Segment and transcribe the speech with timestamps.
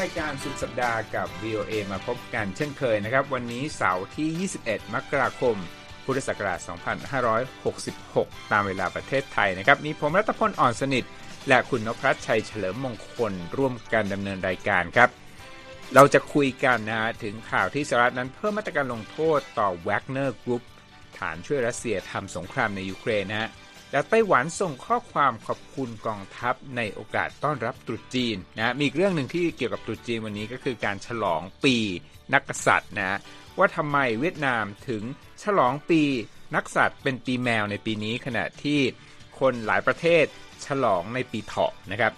[0.00, 5.56] รายการสุดสัปดาห์กับ VOA มาพบกันเช่นเคยนะครับ วันนี้เสาร์ที่ 21 มกราคม
[6.04, 6.60] พุทธศักราช
[7.54, 11.04] 2566 ตามเวลาประเทศไทยนะครับ มีผมรัตพลอ่อนสนิท
[11.48, 15.10] และคุณนพรัชชัยเฉลิมมงคล ร่วมกันดำเนินรายการครับ
[15.94, 20.62] เราจะคุยกันนะถึงข่าวที่สหรัฐนั้นเพิ่มมาตรการลงโทษต่อ Wagner Group
[21.18, 23.50] ฐานช่วยรัสเซียทำสงครามในยูเครนนะฮะ
[23.92, 31.76] และไต้หวันส่งข้อความขอบคุณกองทัพในโอกาสต้อนรับตรุษจีนนะมีอีกเรื่องหนึ่งที่เกี่ยวกับตรุษจีนวันนี้ก็คือการฉลองปี
[32.34, 33.18] นักกษัตริย์นะ
[33.58, 35.02] ว่าทำไมเวียดนามถึง
[35.42, 36.02] ฉลองปี
[36.54, 38.80] นักษัตริย์เป็นปีแมวในปีนี้ขณะที่
[39.40, 40.24] คนหลายประเทศ
[40.66, 42.12] ฉลองในปีเถาะนะครับ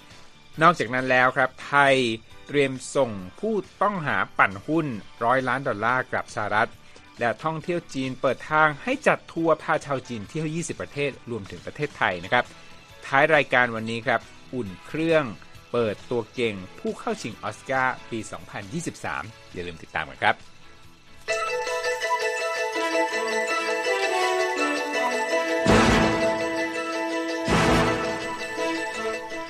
[0.62, 1.94] นอกจากนั้นแล้วครับไทย
[2.46, 4.86] เตรียมส่งผู้ต้องหาปั่นหุ้น
[5.24, 6.70] ร้อยล้านดอลลาร์กลับสหรัฐ
[7.20, 12.44] และท่องเที่ยวจีนเปิดทางให้จัดทัวร์พาชาวจีนเที่ยว 20 ประเทศรวมถึงประเทศไทยนะครับ
[13.06, 14.20] ท้ายรายการวันนี้ครับ
[14.54, 15.24] อุ่นเครื่อง
[15.72, 18.18] เปิดตัวเก่งผู้เข้าชิงออสการ์ปี
[18.86, 20.34] 2023 อย่าลืมติดตามกันครับ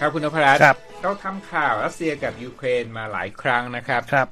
[0.00, 4.28] ครับคุณนพรัตน์ครับเราทำข่าวรัสเซียกับยูเครนมาหลายครั้งนะครับครับ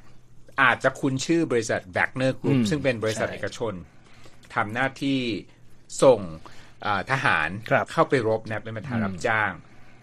[0.63, 3.75] อาจจะคุ้นชื่อบริษัท Wagner Group อืมซึ่งเป็นบริษัทใช่เอกชน
[4.55, 5.21] ทำหน้าที่
[6.03, 6.21] ส่ง
[6.85, 9.51] อ่าทหารครับเข้าไปรบนะเป็นประธานอืมรับจ้าง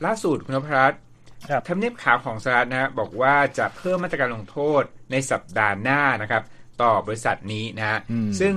[0.05, 0.99] ล่าสุดคุณนพรัตน์
[1.49, 6.43] ครับทำเนียบขาวของสหรัฐนะฮะบอกว่าจะเพิ่มมาตรการลงโทษในสัปดาห์หน้านะครับ
[6.81, 8.55] ต่อบริษัทนี้นะฮะอืมซึ่ง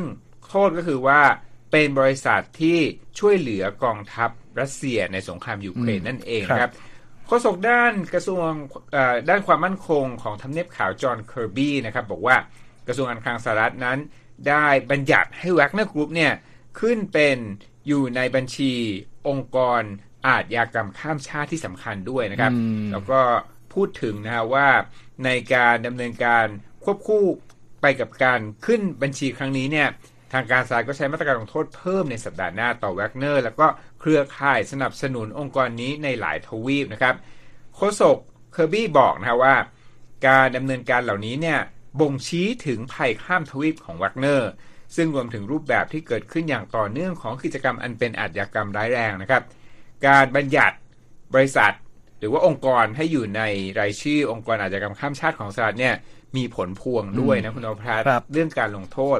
[0.49, 1.21] โทษก็คือว่า
[1.73, 2.79] เป็นบริษัทที่
[3.19, 6.73] ช่วยเหลือกองทัพรัสเซียในสงครามยูเครนนั่นเองนะครับ
[7.29, 8.49] โฆษกด้านกระทรวง
[8.93, 12.37] เอ่อด้านความมั่นคงของทำเนียบขาวจอห์นเคอร์บี้นะครับบอกว่า
[12.87, 13.99] กระทรวงการคลังสหรัฐนั้น
[14.49, 16.33] ได้บัญญัติให้ Wagner Group เนี่ย
[16.81, 17.37] ขึ้นเป็น
[17.87, 18.73] อยู่ในบัญชี
[19.29, 19.83] องค์กร
[20.27, 23.21] อาชญากรรมข้ามชาติที่สำคัญด้วยนะครับอืมแล้วก็
[23.75, 24.69] พูดถึงนะฮะว่า
[25.25, 26.47] ในการดำเนินการ
[26.85, 27.25] ควบคู่
[27.83, 29.89] ไปกับการขึ้นบัญชีครั้งนี้เนี่ย
[30.33, 33.67] ทางการสหรัฐก็ใช้มาตรการลงโทษเพิ่มในสัปดาห์หน้าต่อแวกเนอร์ แล้วก็
[34.01, 37.15] เครือข่ายสนับสนุนองค์กรนี้ในหลายทวีปนะครับ
[37.75, 38.17] โฆษก
[38.53, 39.55] เคอร์บี้บอกนะฮะว่า
[40.29, 41.59] การดำเนินการเหล่านี้เนี่ย
[42.01, 44.51] บ่งชี้ถึงภัยข้ามทวีปของวักเนอร์
[44.97, 49.43] ซึ่งรวมถึงรูปแบบที่เกิดขึ้นอย่างต่อเนื่องของกิจกรรมอันเป็นอาชญากรรมร้ายแรงนะครับ
[50.07, 50.77] การบัญญัติ
[51.35, 51.75] บริษัท
[52.19, 53.43] หรือว่าองค์กรให้อยู่ใน
[53.81, 55.95] รายชื่อองค์กรอาชญากรรมข้ามชาติของสหรัฐเนี่ย
[56.37, 59.19] มีผลพวงด้วยนะคุณโอภาสครับเรื่องการลงโทษ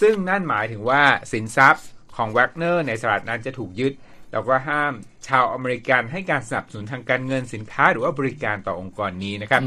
[0.00, 1.02] ซึ่งนั่นหมายถึงว่า
[1.32, 1.84] สินทรัพย์
[2.16, 3.92] ของวักเนอร์ในสหรัฐนั้นจะถูกยึด
[4.32, 4.92] แล้วก็ห้าม
[5.26, 9.62] ชาวอเมริกันให้การสนับสนุนทางการเงินสินค้าหรือว่าบริการต่อองค์กรนี้นะครับ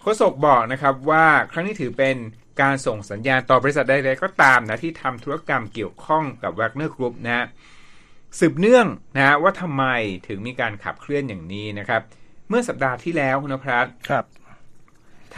[0.00, 2.16] โฆษกบอกนะครับว่าครั้งนี้ถือเป็น
[2.60, 7.46] การส่งสัญญาณต่อบริษัทใดๆก็ตามนะที่ทำธุรกรรมเกี่ยวข้องกับ Wagner Group นะฮะ
[8.38, 8.86] สืบเนื่อง
[9.16, 9.84] นะว่าทำไม
[10.28, 12.02] ถึงมีการขับเคลื่อนอย่างนี้นะครับ
[12.48, 14.24] เมื่อสัปดาห์ที่แล้วคุณนพรัตน์ครับ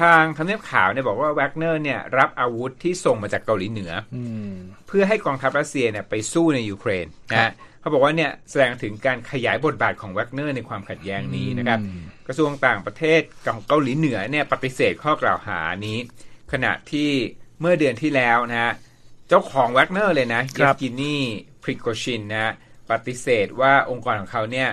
[0.00, 4.52] ทางทำเนียบขาวเนี่ยบอกว่า Wagner เนี่ยรับอาวุธที่ส่งมาจากเกาหลีเหนืออืม
[4.86, 15.98] เพื่อให้กองทัพรัสเซียเนี่ยไปสู้ในยูเครนนะฮะเขาบอกว่าเนี่ยแสดงถึงการขยายบทบาทของ Wagner ในความขัดแย้งนี้นะครับอืมกระทรวงต่างประเทศของเกาหลีเหนือเนี่ยปฏิเสธข้อกล่าวหานี้
[16.52, 17.10] ขณะที่
[17.60, 18.72] เมื่อเดือนที่แล้วนะฮะ
[19.28, 21.16] เจ้าของ Wagner เลยนะครับเยฟกินี
[21.62, 22.52] พริโกชินนะฮะ
[22.90, 24.68] ปฏิเสธว่าองค์กรของเขาเนี่ย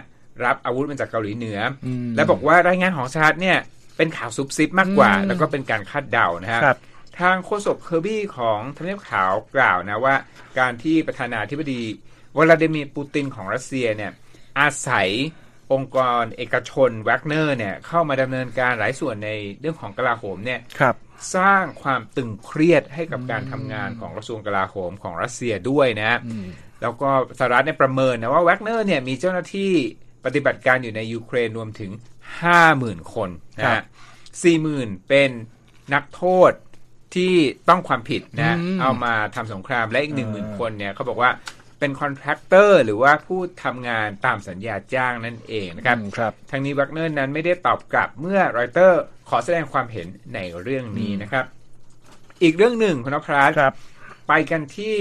[0.46, 3.58] รับอาวุธมาจากเกาหลีเหนืออมและบอกว่ารายงานของสหรัฐเนี่ย
[3.98, 6.78] เป็นข่าวซุบซิบมากกว่าอืมแล้วก็เป็นการคาดเดานะฮะครับ
[7.20, 10.16] ทางโฆษกเคอร์บี้ของทำเนียบขาวกล่าวนะว่า
[10.60, 11.82] การที่ประธานาธิบดี
[12.38, 14.12] วลาดิเมียร์ปูตินของรัสเซียเนี่ย
[14.60, 15.10] อาศัย
[15.74, 19.30] องค์กรเอกชนแวกเนอร์เนี่ยเข้ามาดำเนินการหลายส่วนใน
[19.60, 20.96] เรื่องของกลาโหมเนี่ยครับ
[21.36, 26.48] สร้างความตึงเครียดให้กับการทำงานของกระทรวงกลาโหมของรัสเซียด้วยนะอืม
[26.82, 29.72] แล้วก็สหรัฐเนี่ยประเมินนะว่าแวกเนอร์เนี่ยมีเจ้าหน้าที่
[30.26, 31.91] ปฏิบัติการอยู่ในยูเครนรวมถึง
[32.34, 33.86] 50,000คนนะครัฮะบ
[34.96, 35.32] 40,000เป็น
[35.94, 36.52] นักโทษ
[37.16, 37.34] ที่
[37.70, 41.32] ต้องความผิดนะอืมเอามาทำสงครามและอีกเออ10,000คนเนี่ยเขาบอกว่า
[41.80, 51.46] เป็น contractor หรือว่าผู้ทำงานตามสัญญาจ้างนั่นเองนะครับอืมครับทางนี้วักเนอร์นั้นไม่ได้ตอบกลับเมื่อรอยเตอร์ขอแสดงความเห็นในเรื่องนี้นะครับ
[52.44, 53.74] อีกเรื่องหนึ่งคุณนพรัตน์ครับ
[54.28, 54.98] ไปกันที่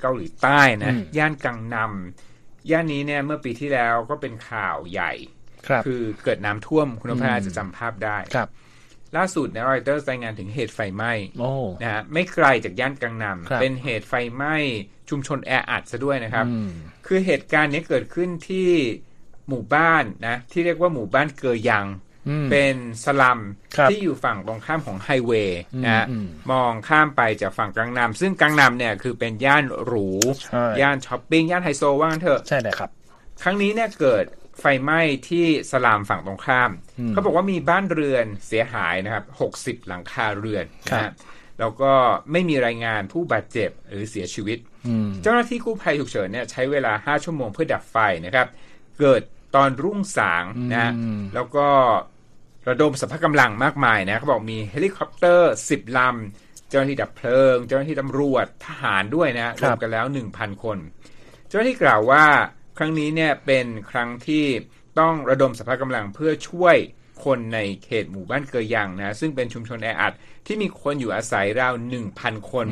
[0.00, 5.12] เกาหลีใต้นะอืมย่านกังนัมย่านนี้เนี่ยเมื่อปีที่แล้วก็เป็นข่าวใหญ่
[5.68, 8.48] ครับคือเกิดน้ำท่วมคุณนพรัตน์อืมจะจำภาพได้ครับ
[9.16, 11.52] ล่าสุดนะรอยเตอร์รายงานถึงเหตุไฟไหม้โอ้
[11.82, 14.56] นะฮะไม่ไกลจากย่านกังนครับำเป็นเหตุไฟไหม้
[15.10, 16.70] ชุมชนแออัดซะด้วยนะครับอืม
[17.06, 18.70] คือเหตุการณ์นี้เกิดขึ้นที่
[19.48, 21.86] หมู่บ้านนะที่เรียกว่าหมู่บ้านเกอยัง
[22.28, 23.40] อืมเป็นสลัม
[23.76, 30.08] ครับที่อยู่ฝั่งตรงข้ามของไฮเวย์นะฮะอืมมองข้ามไปจากฝั่งกังนำซึ่งกังนำเนี่ยคือเป็นย่านหรู
[30.44, 32.90] ใช่ย่านช้อปปิ้ง ย่านไฮโซว่างั้นเถอะ ใช่เลยครับ
[33.42, 34.24] ครั้งนี้เนี่ยเกิด
[34.60, 36.70] ไฟไหม้ที่สลามฝั่งตรงข้าม
[37.08, 39.24] เขาบอกว่ามีบ้านเรือนเสียหายนะครับ
[39.58, 41.12] 60หลังคาเรือนนะ
[41.60, 41.92] แล้วก็
[42.32, 44.58] ไม่มีรายงานผู้บาดเจ็บหรือเสียชีวิต
[45.22, 48.48] เจ้าหน้าที่กู้ภัยฉุกเฉินเนี่ยใช้เวลา5ชั่วโมงเพื่อดับไฟนะครับ
[49.00, 49.22] เกิด
[49.54, 50.44] ตอนรุ่งสาง
[50.74, 50.92] นะ
[51.34, 51.68] แล้วก็
[52.68, 60.78] ระดมสรรพกำลังมากมายนะเขาบอกมีเฮลิคอปเตอร์10ลำ เจ้าหน้าที่ดับเพลิง เจ้าหน้าที่ตำรวจทหารด้วยนะรวมกันแล้ว1,000คน
[61.48, 62.24] เจ้าหน้าที่กล่าวว่า
[62.78, 64.44] ครั้งนี้เนี่ยเป็นครั้งที่
[65.00, 66.76] ต้องระดมสัพพะกำลังเพื่อช่วย
[67.24, 70.12] คนในเขตหมู่บ้านเกยยังนะซึ่งเป็นชุมชนแออัด
[70.46, 71.74] ที่มีคนอยู่อาศัยราว
[72.12, 72.66] 1,000 คน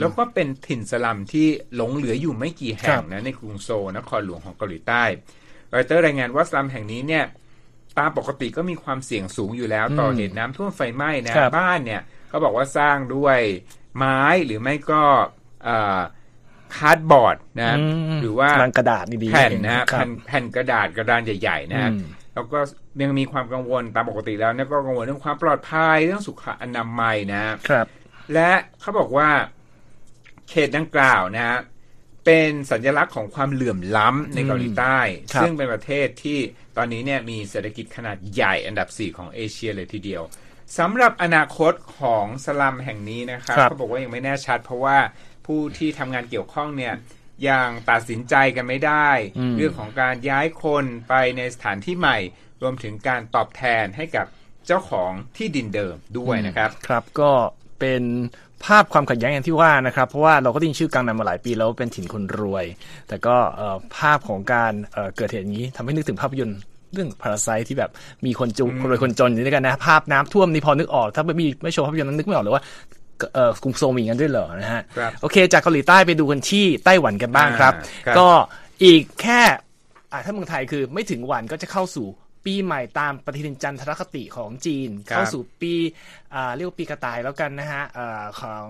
[0.00, 1.46] แล้วก็เป็นถิ่นสลัมที่
[1.76, 5.04] หลงเหลืออยู่ไม่กี่แห่งนะในกรุงโซนครหลวงของเกาหลีใต้
[5.74, 7.24] รอยเตอร์รายงานว่าสลัมแห่งนี้เนี่ย
[7.98, 13.38] ตามปกติก็มีความเสี่ยงสูงอยู่แล้ว ต่อเหตุน้ำท่วมไฟไหม้นะบ้านเนี่ยเขาบอกว่าสร้างด้วย
[13.96, 15.02] ไม้หรือไม่ก็
[16.74, 17.76] cardboard นะ
[18.20, 18.48] หรือว่า
[18.78, 21.90] กระดาษดีแผ่นนะแผ่นแผ่นกระดาษกระดานใหญ่ๆนะ
[22.34, 22.58] แล้วก็
[23.02, 27.86] ยังมีความกังวลตามปกติแล้วเนี่ยก็กังวลเรื่องความปลอดภัยเรื่องสุขอนามัยนะครับ
[28.34, 28.50] และ
[28.80, 29.28] เขาบอกว่า
[30.48, 31.58] เขตดังกล่าวนะ
[32.24, 34.98] เป็นสัญลักษณ์ของความเหลื่อมล้ำในเกาหลีใต้
[35.40, 36.38] ซึ่งเป็นประเทศที่
[36.76, 40.22] ตอนนี้เนี่ยมีเศรษฐกิจขนาดใหญ่อันดับ 4 ของเอเชียเลยทีเดียว
[40.78, 44.96] สำหรับอนาคตของสลัมแห่งนี้นะครับเขาบอกว่ายังไม่แน่ชัด เพราะว่า
[45.46, 46.94] ผู้ที่ทำงานเกี่ยวข้องเนี่ย
[47.48, 49.08] ยังตัดสินใจกันไม่ได้
[49.56, 52.18] เรื่องของการย้ายคนไปในสถานที่ใหม่
[52.62, 54.26] รวมถึงการตอบแทนให้กับ
[54.66, 57.30] เจ้าของที่ดินเดิมด้วยนะครับ ครับก็
[57.80, 58.02] เป็น
[58.64, 62.64] ภาพความขัดแย้งอย่างที่ว่านะครับ เพราะว่าเราก็ได้ยินชื่อกังนำมาหลายปีแล้วเป็นถิ่นคนรวย
[63.08, 63.36] แต่ก็
[63.96, 64.72] ภาพของการ
[65.16, 66.58] เกิดเหตุอย่างนี้ทำให้นึกถึงภาพยนตร์
[66.92, 67.90] เรื่องพาราไซที่แบบ
[68.26, 72.62] มีคนจุคนรวยคนจนอยู่ด้วยกันนะ ภาพน้ำท่วมนี่พอนึกออก ถ้าไม่มีไม่โชว์ภาพยนตร์นั้นนึกไม่ออกเลยว่า
[73.34, 74.82] เออกรุงโซมีกันด้วยเหรอนะฮะ
[75.20, 77.74] โอเค จากเกาหลีใต้ไปดูกันที่ไต้หวันกันบ้างครับ
[78.18, 78.28] ก็
[78.84, 79.40] อีกแค่
[80.24, 82.06] ถ้าเมืองไทยคือไม่ถึงวันก็จะเข้าสู่
[82.46, 85.74] ปีใหม่ตามปฏิทินจันทรคติของจีน เข้าสู่ปี
[86.56, 87.84] เรียกว่าปีกระต่ายแล้วกันนะฮะ
[88.40, 88.66] ของ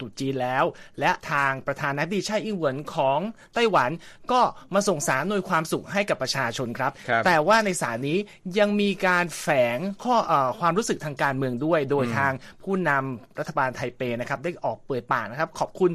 [0.00, 0.64] ตุจีนแล้ว
[1.00, 3.18] และทางประธานาธิบดีไช่อิงเหวินของ
[3.54, 3.90] ไต้หวัน
[4.32, 4.40] ก็
[4.74, 6.92] มาส่งสารหน่วยความสุขให้กับประชาชนครับ
[7.26, 8.18] แต่ว่าในสารนี้
[8.58, 10.16] ยังมีการแฝงข้อ
[10.60, 12.32] ความรู้สึกทางการเมืองด้วย โดยทาง
[12.62, 15.90] ผู้นำรัฐบาลไทเปนะครับได้ออกเปิดปากนะครับ ขอบคุณ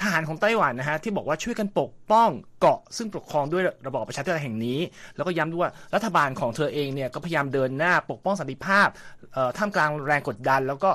[0.00, 2.30] ทหารของไต้หวันนะฮะที่บอกว่าช่วยกันปกป้อง
[2.60, 4.78] เกาะซึ่งปกครองด้วยระบอบประชาธิปไตยแห่งนี้
[5.16, 8.88] แล้วก็ย้ำด้วยว่ารัฐบาลของเธอเองเนี่ยก็พยายามเดินหน้าปกป้องสันติภาพ
[9.56, 10.90] ท่ามกลางแรงกดดัน แล้วก็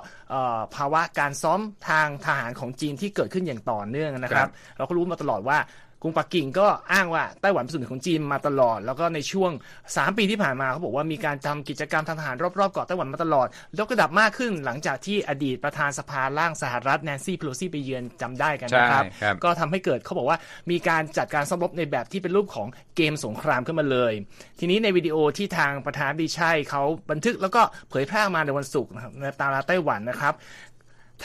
[0.76, 1.60] ภาวะการซ้อม
[1.90, 5.58] ทางทหารของจีนที่เกิดขึ้นอย่างต่อเนื่องนะครับ เราก็รู้มาตลอดว่า
[6.02, 9.52] กรุงปักกิ่งก็อ้างว่าไต้หวันเป็นส่วนหนึ่งของจีนมาตลอด แล้วก็ในช่วง
[9.86, 13.48] 3 ปีที่ผ่านมาเขาบอกว่ามีการทำกิจกรรมทางทหารรอบๆเกาะไต้หวันมาตลอด
[13.80, 19.04] ยกระดับมากขึ้นหลังจากที่อดีตประธานสภาล่างสหรัฐแนนซี่เพโลซี่ไปเยือนจำได้กันนะครับ
[19.44, 20.38] ก็ทำให้เกิดเขาบอกว่า
[20.72, 24.14] มีการจัดการซ้อมรบในแบบที่เป็นรูปของเกมสงครามขึ้นมาเลย
[24.60, 28.92] ทีนี้ในวิดีโอที่ทางประธานดีชัยเขาบันทึกแล้วก็เผยแพร่มาในวันศุกร์
[29.22, 30.34] ในตาลาไต้หวันนะครับ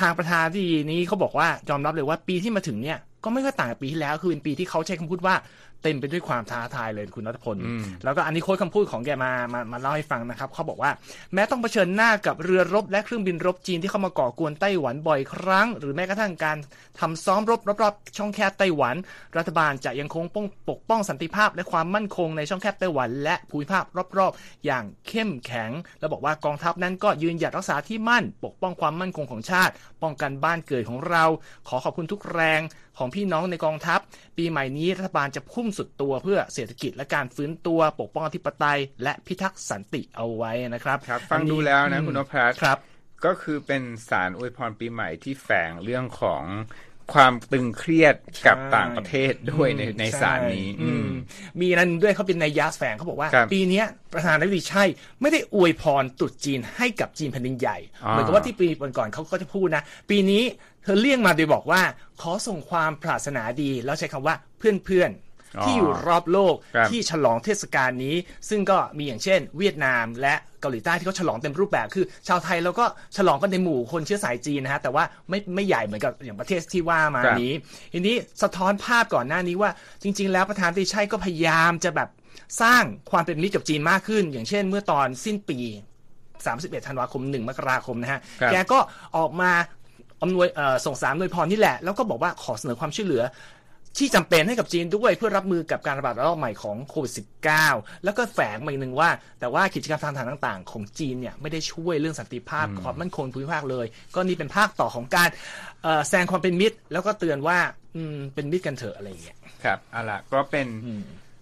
[0.01, 5.35] ทางประธานที่นี้เขาบอกว่ายอมรับเลยว่าปีที่มาถึงเนี่ย ก็ไม่ค่อยต่างกับปีที่แล้วคือเป็นปีที่เขาใช้คำพูดว่า
[5.83, 7.57] เต็มไปด้วยความท้าทายเลยคุณนัทพล
[8.05, 10.91] แล้วก็อันนี้โค้ดคำพูดของแกมามามาเล่าให้ฟังนะครับเขาบอกว่า
[11.35, 16.57] แม้ต้องเผชิญหน้ากับเรือรบและเครื่องบินรบจีนที่เข้ามาก่อกวนไต้หวันบ่อยครั้ง หรือแม้กระทั่งการ
[17.01, 18.97] ทำซ้อมรบรอบๆช่องแคบไต้หวัน
[19.37, 20.25] รัฐบาลจะยังคง
[20.71, 23.85] ปกป้องสันติภาพและความมั่นคงในช่องแคบไต้หวัน และภูมิภาค
[24.19, 31.25] รอบๆ อย่างเข้มแข็ง และบอกว่ากองทัพนั้นก็ยืนหยัดรักษาที่มั่น ปกป้องความมั่นคงของชาติ ป้องกันบ้านเกิดของเรา
[31.69, 32.61] ขอขอบคุณทุกแรง
[32.99, 34.01] ของพี่น้องในกองทัพ
[34.37, 42.79] ปีใหม่นี้รัฐบาลจะพุ่งสุดตัวเพื่อเศรษฐกิจและการฟื้นตัวปกป้องอธิปไตย และพิทักษ์สันติเอาไว้นะครับครับ ฟังดูแล้วนะคุณนพรัตครับ
[43.25, 46.43] ก็คือเป็นสารอวยพรปีใหม่ที่แฝงเรื่องของ
[47.13, 48.15] ความตึงเครียด
[48.47, 50.69] กับต่างประเทศด้วยในในสารนี้
[51.61, 53.83] มีนั้นด้วยเขาเป็นในยาสแฝงเขาบอกว่า ปีนี้
[54.13, 54.85] ประธานาธิบดีใช่
[55.21, 57.79] ไม่ได้อวยพรตุดจีนให้กับจีนแผ่นดินใหญ่
[58.11, 58.69] เหมือนกับว่าที่ปี
[58.99, 60.43] ก่อนเขาก็จะพูดนะ ปีนี้
[60.83, 61.83] เธอเลี่ยงมาโดยบอกว่า
[62.21, 65.24] ขอส่งความปรารถนาดี แล้วใช้คำว่าเพื่อนๆ
[65.63, 66.55] ที่อยู่รอบโลก
[66.91, 68.17] ที่ฉลองเทศกาลนี้
[68.49, 72.85] ซึ่งก็มีอย่างเช่น เวียดนามและเกาหลีใต้ที่เขาฉลองเต็มรูปแบบคือ ชาวไทยเราก็
[73.17, 77.53] ฉลองกันในหมู่คนเชื้อสายจีนนะฮะแต่ว่าไม่ไม่ใหญ่เหมือนกับอย่างประเทศที่ว่ามานี้
[77.93, 79.71] ทีนี้สะท้อนภาพก่อนหน้านี้ว่า
[80.03, 82.09] จริง ๆ แล้วประธานติชัยก็พยายามจะแบบ
[82.63, 85.59] สร้างความเป็นมิตรกับจีนมากขึ้น อย่างเช่น เมื่อตอนสิ้นปี
[86.25, 88.21] 31 ธันวาคม 1 มกราคมนะฮะ
[88.53, 88.79] แกก็
[89.17, 89.51] ออกมา
[90.23, 90.47] อำนวย
[90.87, 93.23] ส่งสารหน่วยพรนี่แหละ แล้วก็บอกว่าขอเสนอความช่วยเหลือ
[93.99, 97.13] ที่จำเป็นให้กับจีนด้วยเพื่อรับมือกับการระบาดระลอกใหม่ของโควิด
[97.59, 99.11] -19 แล้วก็แฝงมาอีกหนึ่งว่า
[99.41, 105.29] แต่ว่ากิจกรรมทางทางต่าง ๆ ของจีนเนี่ยไม่ได้ช่วยเรื่องสันติภาพความมั่นคงภูมิภาคเลย ก็นี่เป็นภาคต่อของการ
[106.07, 107.59] แสดงความเป็นมิตร แล้วก็เตือนว่า
[108.35, 110.67] เป็นมิตรกันเถอะอะไรอย่างเงี้ยครับเอาล่ะก็เป็น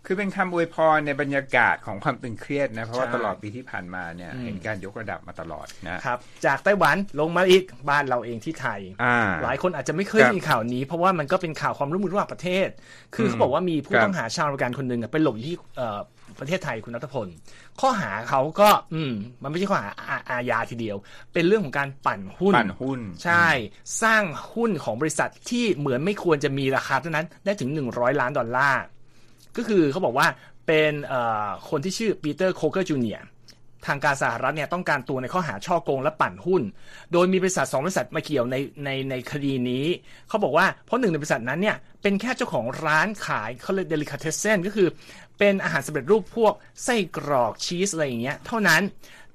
[0.07, 12.69] คืคือเป็นคำอวยพรในบรรยากาศของความตึงเครียดนะเพราะว่าใช่ตลอดปีที่ผ่านมาเนี่ยเห็นการยกระดับมาตลอดนะครับจากไต้หวันลงมาอีกบ้านเราเองที่ไทยอ่าหลายคนอาจจะไม่เคยครับมีข่าวนี้ เพราะว่ามันก็เป็นข่าวความร่วมมือระหว่างประเทศ
[13.15, 16.01] คือเขาบอกว่ามีผู้ครับต้องหาชาวอเมริกันคนหนึ่งอะไปหลบอยู่ที่เอ่อ
[16.41, 17.29] ประเทศไทยคุณนัทพล
[17.81, 20.97] ข้อหาเขาก็ อืม มันไม่ใช่ข้อหาอาอาญาทีเดียว
[21.33, 23.47] เป็นเรื่องของการปั่นหุ้นปั่นหุ้น ใช่
[24.03, 24.23] สร้าง
[24.55, 28.83] หุ้นของบริษัทที่เหมือนไม่ควรจะมีราคาเท่านั้นได้ถึง 100 ล้านดอลลาร์
[29.57, 30.27] ก็คือเขาบอกว่า
[30.67, 30.93] เป็น
[31.69, 33.21] คนที่ชื่อปีเตอร์โคเกอร์จูเนียร์
[33.87, 36.63] ทางการสหรัฐเนี่ยต้องการตัวในข้อหาฉ้อโกงและปั่นหุ้น
[37.13, 39.87] โดยมีบริษัทสองบริษัทมาเกี่ยวในในในคดีนี้
[40.29, 44.89] เขาบอกว่าเพราะหนึ่งในบริษัทนั้นเนี่ยเป็นแค่เจ้าของร้านขายเขาเรียก delicatessen ก็คือ
[45.39, 46.53] เป็นอาหารสำเร็จรูปพวก
[46.85, 48.83] ไส้กรอกชีสอะไรอย่างเงี้ยเท่านั้น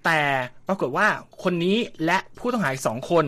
[0.05, 0.21] แต่
[0.67, 1.07] ปรากฏว่า
[1.43, 3.23] คนนี้และผู้ต้องหาอีกสองคน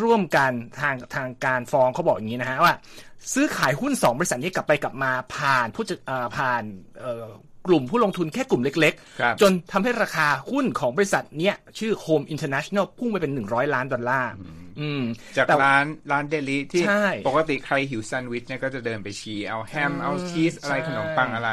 [0.00, 2.74] ร่วมกันทางทางการฟ้องเขาบอกอย่างนี้นะฮะว่า
[3.34, 6.62] ซื้อขายหุ้น 2 บริษัทนี้กลับไปกลับมาผ่านผู้จัดเอ่อผ่าน
[7.00, 7.26] เอ่อ
[7.68, 14.32] กลุ่มผู้ลงทุนแค่กลุ่มเล็กครับจนทำให้ราคาหุ้นของบริษัทเนี้ยชื่อ Home International พุ่งไปเป็น 100 ล้านดอลลาร์
[14.80, 15.02] อืม
[15.36, 21.50] จากแต่ร้านร้านเดลิที่ใช่ปกติใครหิวแซนด์วิชเนี่ยก็จะเดินไปชี้เอาแฮม เอาชีสอะไรใช่ขนมปังอะไร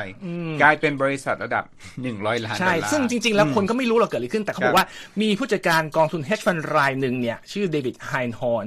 [0.61, 1.63] กลายเป็นบริษัทระดับ
[2.03, 4.85] 100 ล้านดอลลาร์ใช่ซึ่งจริง ๆ แล้วคนก็ไม่รู้หรอกเกิดอะไรขึ้น แต่เขาครับบอกว่า
[5.21, 8.65] มีผู้จัดการกองทุน hedge fund รายหนึ่งเนี่ย ชื่อเดวิดไอน์ฮอร์น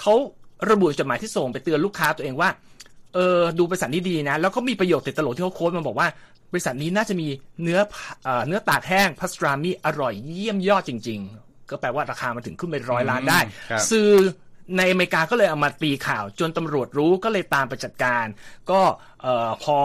[0.00, 0.14] เขา
[0.70, 2.50] ระบุจดหมายที่ส่งไปเตือนลูกค้าตัวเองว่า
[3.14, 6.08] เออดูบริษัทนี้ดีนะ แล้วก็มีประโยคติดตลกที่เขา quote มาบอกว่า
[6.52, 7.28] บริษัทนี้น่าจะมี
[7.62, 7.80] เนื้อ
[8.24, 14.10] เอ่อเนื้อตากแห้ง pastrami อร่อยเยี่ยมยอดจริง ๆ ก็แปลว่าราคามันถึงขึ้นไปร้อยล้านได้ครับสื่อ
[14.78, 18.26] ในอเมริกาก็เลยเอามาตีข่าว จนตำรวจรู้ก็เลยตามไปจัดการ
[18.70, 18.80] ก็
[19.22, 19.78] เอ่อพอ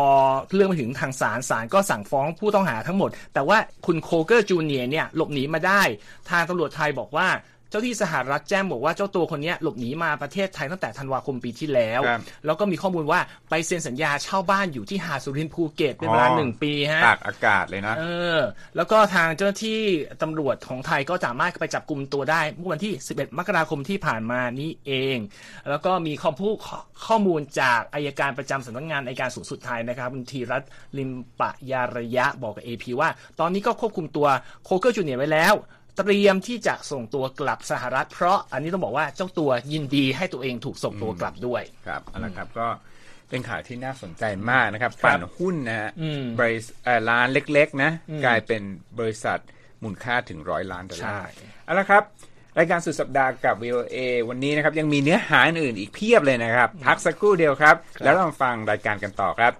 [0.54, 5.82] เรื่องมาถึงทางศาลศาลก็สั่งฟ้องผู้ต้องหาทั้งหมด แต่ว่าคุณโคเกอร์จูเนียร์เนี่ยหลบหนีมาได้
[6.30, 18.04] ทางตำรวจไทยบอกว่าเจ้าหน้าที่สหรัฐแจ้งบอกว่าเจ้าตัวคนเนี้ยหลบหนีมาประเทศไทยตั้งแต่ธันวาคมปีที่แล้วครับแล้วก็มีข้อมูลว่าไปเซ็นสัญญาเช่าบ้านอยู่ที่หาดสุรินทร์ภูเก็ตเป็นเวลาอ๋อหนึ่งปีฮะตากอากาศเลยนะเอ
[18.38, 18.40] อ
[18.76, 19.80] แล้วก็ทางเจ้าหน้าที่
[20.22, 25.18] ตำรวจของไทยก็สามารถไปจับกลุ่มตัวได้เมื่อวันที่ 11 มกราคมที่ผ่านมานี้เอง
[25.70, 26.56] แล้วก็มีข้อมูล
[27.08, 34.28] ข้อมูลจากอายการประจำสำนักงานอายการสูงสุดไทยนะครับคุณธีรัตน์ลิมปะยาระยะบอกกับ AP ว่า ตอนนี้ก็ควบคุมตัว
[34.64, 35.56] โคเกอร์จูเนียร์ไว้แล้ว
[35.98, 42.68] เตรียมที่จะส่งตัวกลับสหรัฐ เพราะอันนี้ต้องบอกว่าเจ้าตัวยินดีให้ตัวเองถูกส่งตัวกลับด้วย ครับเอาละครับก็
[43.30, 47.92] เป็นข่าวที่น่าสนใจมากนะครับครับปั่นหุ้นนะฮะอืมบริษัทเอ่อร้านเล็กๆ นะ
[48.26, 48.62] กลายเป็น
[49.00, 49.40] บริษัท
[49.84, 52.04] มูลค่าถึงร้อยล้านดอลลาร์ใช่เอาละครับ
[52.58, 53.98] รายการสุดสัปดาห์กับ VOA
[54.30, 59.54] วันนี้นะครับ ยังมีเนื้อหาอื่นๆอีกเพียบเลยนะครับ พักสักครู่เดียวครับครับแล้วลองฟังรายการกันต่อครับ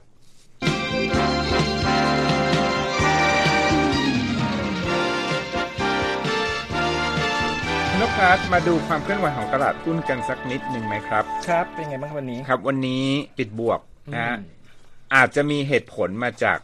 [8.14, 13.06] พครับมาดูความเคลื่อนไหวของตลาดหุ้นกันสักนิดหนึ่งไหมครับ ครับ เป็นไงบ้างครับวันนี้ครับ วันนี้
[13.38, 13.80] ปิดบวก
[14.14, 14.44] นะฮะอืม
[15.16, 16.60] อาจจะมีเหตุผลมาจาก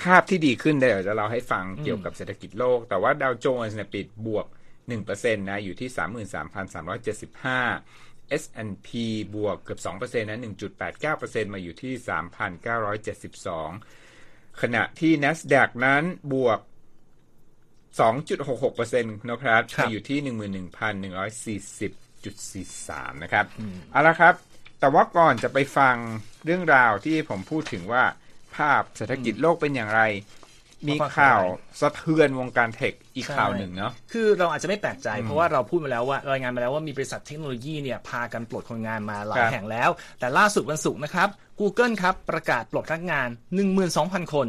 [0.00, 4.46] ภาพที่ดีขึ้นเดี๋ยวจะเราให้ฟังเกี่ยวกับเศรษฐกิจโลก แต่ว่าดาวโจนส์เนี่ยปิดบวก
[4.94, 5.88] 1%นะอยู่ที่
[7.74, 8.88] 33,375 S&P
[9.34, 10.38] บวกเกือบ2%นะ
[10.96, 11.92] 1.89%มาอยู่ที่
[13.66, 16.60] 3,972 ขณะที่ NASDAQ นั้นบวก
[18.04, 20.18] 2.66%นะครับครับมาอยู่ที่
[21.88, 23.44] 11,140.43นะครับ
[23.92, 24.34] เอาละครับ
[24.80, 25.96] แต่ว่าก่อนจะไปฟัง
[26.44, 28.04] เรื่องราวที่ผมพูดถึงว่า
[28.56, 30.02] ภาพเศรษฐกิจโลกเป็นอย่างไร
[30.86, 41.28] มีมาฟังข่าวอะไรสะเทือนวงการเทคอีกข่าวหนึ่งเนาะ คือเราอาจจะไม่แปลกใจ เพราะว่าเราพูดมาแล้วว่ารายงานมาแล้วว่ามีบริษัทเทคโนโลยีเนี่ยพากันปลดคนงานมาหลาคยรับแห่งแล้ว แต่ล่าสุดวันศุกร์นะครับ
[41.60, 43.28] Google ครับ ประกาศปลดพนักงาน
[43.80, 44.46] 12,000 คน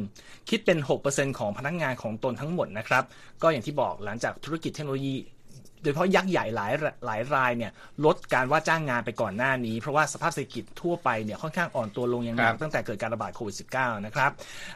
[0.50, 0.78] คิดเป็น
[1.10, 3.04] 6%ของพนักงานของตนทั้งหมดนะครับ
[3.42, 6.74] ก็อย่างที่บอกหลังจากธุรกิจเทคโนโลยีโดยเฉพาะยักษ์ใหญ่หลาย
[7.06, 7.72] หลายรายเนี่ย
[8.06, 14.32] ลดการว่าจ้างงานไปก่อนหน้านี้ เพราะว่าสภาพเศรษฐกิจทั่วไปเนี่ยค่อนข้างอ่อนตัวลงอย่างหนัครักบตั้งแต่เกิดการระบาดโควิด -19 นะครับ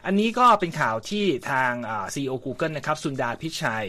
[0.06, 1.72] อันนี้ก็เป็นข่าวที่ทาง
[2.14, 3.86] ซีอีโอ Google นะครับสุนดาพิชัย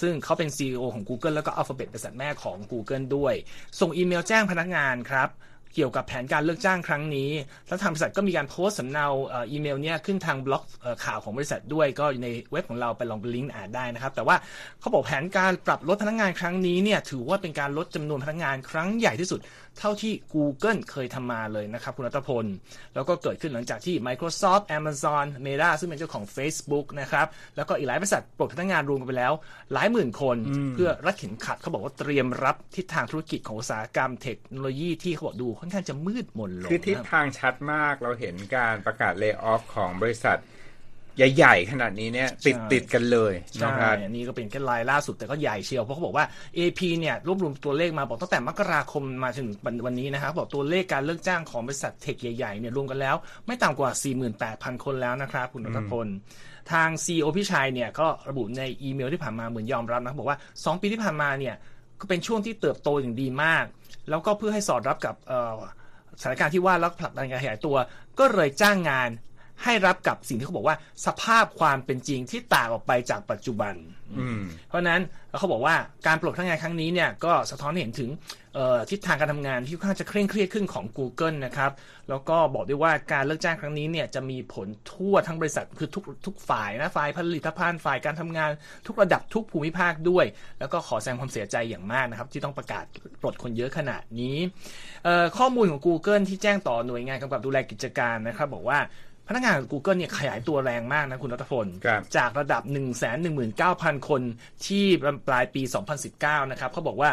[0.00, 3.34] ซึ่งเขาเป็น CEO ของ Google แล้วก็ Alphabet บริษัทแม่ของ Google ด้วย
[3.80, 5.28] ส่งอีเมลแจ้งพนักงานครับ
[5.76, 7.30] เกี่ยวกับแผนการเลิกจ้างครั้งนี้
[7.68, 10.64] แล้วทางบริษัทก็มีการโพสต์สำเนาอีเมลเนี่ยขึ้นทางบล็อก
[11.04, 14.36] ข่าวของบริษัทด้วย ก็อยู่ในเว็บของเราไปลองไปลิงก์อ่านได้นะครับ แต่ว่า
[14.80, 19.40] เขาบอกแผนการปรับลดพนักงานครั้งนี้เนี่ยถือว่าเป็นการลดจำนวนพนักงานครั้งใหญ่ที่สุด
[19.78, 22.44] เท่าที่ Google เคยทำมาเลยนะครับ คุณรัตพล
[22.94, 29.32] แล้วก็เกิดขึ้นหลังจากที่ Microsoft Amazon Meta ซึ่งเป็นเจ้าของ Facebook นะครับ แล้วก็อีกหลายบริษัทปลดพนักงานรวมกันไปแล้ว
[29.72, 30.36] หลายหมื่นคน
[30.74, 40.38] เพื่อรัดเข็มขัดเขาบอกว่าเตรียมรับทิศทางธุรกิจของอุตสาหกรรมเทคโนโลยีที่เขาบอกดูค่อนข้างจะมืดมนลงคือทิศนะทางชัดมากเราเห็นการประกาศเลิกออฟของบริษัท
[41.16, 46.24] ใหญ่ๆ ขนาดนี้เนี่ยติดติดกันเลยใช่นะครับอันนี้ก็เป็นแค่รายล่าสุดแต่ก็ใหญ่เชียวเพราะเขาบอกว่า
[46.58, 49.48] AP เนี่ยรวบรวมตัวเลขมาบอกตั้งแต่มกราคมมาถึง
[49.86, 53.90] วันนี้นะครับบอกตัวเลขการเลิกจ้างของบริษัทเทคใหญ่ๆเนี่ยรวมกันแล้ว ไม่ต่ำกว่า
[54.36, 56.06] 48,000 คนแล้วนะครับคุณรัตพล
[56.72, 61.54] ทาง CEO พี่ชัยเนี่ยก็ระบุในอีเมลที่ผ่านมาเหมือนยอมรับนะครับบอกว่า 2 ปีที่ผ่านมาเนี่ย
[62.00, 63.64] ก็เป็นช่วงที่เติบโตอย่างดีมาก
[64.08, 65.54] แล้วก็เพื่อให้สอดรับกับเอ่อ
[66.20, 67.76] สถานการณ์ที่ว่าแล้วผลักดันการขยายตัว
[68.18, 69.10] ก็เลยจ้างงาน
[69.62, 73.74] ให้รับกับสิ่งที่เขาบอกว่าสภาพความเป็นจริงที่ต่างออกไปจากปัจจุบัน
[74.18, 75.00] อืมเพราะฉะนั้น
[75.38, 75.74] เขาบอกว่า
[76.06, 78.10] การปลดพนักงานครั้งนี้เนี่ยก็สะท้อนให้เห็นถึง
[78.54, 81.70] เอ่อทิศทางการทำงานที่ค่อนข้างจะเคร่งเครียดขึ้นของ Google นะครับ
[82.08, 88.50] แล้วก็บอกด้วยว่าการเลิกจ้างครั้งนี้เนี่ยจะมีผลทั่วทั้งบริษัทคือทุกทุกฝ่ายนะฝ่ายผลิตภัณฑ์ฝ่ายการทำงาน
[88.86, 90.24] ทุกระดับทุกภูมิภาคด้วย
[90.60, 92.84] แล้วก็ขอแสดงความเสียใจอย่างมากนะครับ ที่ต้องประกาศ
[93.20, 94.36] ปลดคนเยอะขนาดนี้
[95.04, 98.78] เอ่อข้อมูลของ Google ที่แจ้งต่อหน่วยงานกำกับดูแลกิจการนะครับ บอกว่า
[99.28, 104.22] พนักงานของ Google เนี่ยขยายตัวแรงมากนะคุณรัตพลครับจากระดับ 1 1 9 0 0 0 คน
[104.66, 104.84] ที่
[105.28, 105.62] ปลายปี
[106.06, 107.10] 2019 นะครับเขาบอกว่า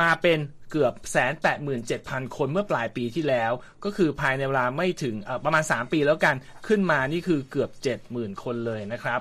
[0.00, 0.38] มาเป็น
[0.70, 3.52] เกือบแสนแปดหมื่นเจ็ดพันคนเมื่อปลายปีที่แล้ว
[3.84, 6.36] ก็คือภายในเวลาไม่ถึงเอ่อประมาณ 3 ปีแล้วกัน
[6.68, 7.70] ขึ้นมานี่คือเกือบ
[8.06, 9.20] 70,000คนเลยนะครับ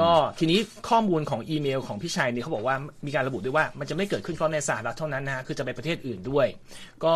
[0.00, 0.58] ก็ทีนี้
[0.88, 6.46] ข้อมูลของอีเมลของพี่ชัยเนี่ยเขาบอกว่ามีการระบุด้วยว่ามันจะไม่เกิดขึ้นเพราะในสหรัฐเท่านั้นนะฮะคือจะไปประเทศอื่นด้วย
[7.04, 7.14] ก็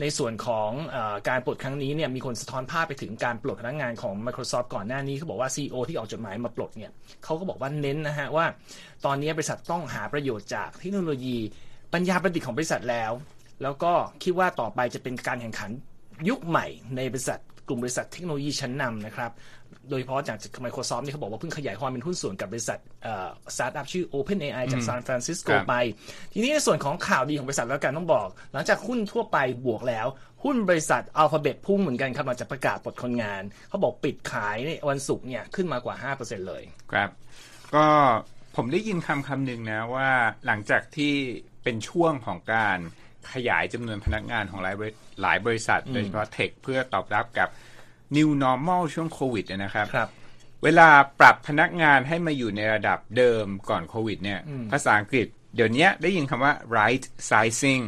[0.00, 0.96] ในส่วนของอ
[1.28, 6.92] การปลดครั้งนี้เนี่ยมีคนสะท้อนภาพไปถึงการปลดพนักงานของ Microsoft ก่อนหน้านี้เขาบอกว่า CEO ที่ออกจดหมายมาปลดเนี่ย
[7.24, 8.46] เขาก็บอกว่าเน้นนะฮะว่า
[9.04, 11.36] ตอนนี้บริษัทต้องหาประโยชน์จากเทคโนโลยี
[11.92, 13.12] ปัญญาประดิษฐ์ของบริษัทแล้ว
[13.62, 15.70] แล้วก็คิดว่าต่อไปจะเป็นการแข่งขัน
[16.28, 19.30] ยุคใหม่ในบริษัทกลุ่มบริษัทเทคโนโลยีชั้นนำนะครับ
[19.90, 22.78] โดยเฉพาะจาก Microsoft นี่เขาบอกว่าเพิ่งขยายความเป็นหุ้นส่วนกับบริษัท
[23.54, 25.74] สตาร์ทอัพชื่อ OpenAI จากซานฟรานซิสโกครับไป
[26.32, 30.06] ทีนี้ในส่วนของข่าวดีของบริษัทแล้วกันต้องบอก หลังจากหุ้นทั่วไปบวกแล้ว
[30.44, 36.62] หุ้นบริษัทอัลฟาเบตพุ่งเหมือนกันครับหลังจากประกาศปลดคนงาน เขาบอกปิดขายในวันศุกร์เนี่ยขึ้นมากว่า 5%เลย
[36.92, 37.10] ครับ
[37.74, 37.86] ก็
[38.56, 40.10] ผมได้ยินคำคำหนึ่งนะว่า
[40.46, 41.14] หลังจากที่
[41.62, 42.78] เป็นช่วงของการ
[43.32, 47.48] ขยายจำนวนพนักงานของหลายบริหลายบริษัท โดยเฉพาะเทคเพื่อตอบรับกับ
[48.16, 50.08] New Normal ช่วงโควิดเนยนะครับครับ
[50.62, 50.88] เวลา
[51.20, 54.40] ปรับพนักงานให้มาอยู่ในระดับเดิมก่อนโควิดเนี่ย
[54.72, 57.84] ภาษาอังกฤษ เดี๋ยวนี้ได้ยินคำว่า right sizing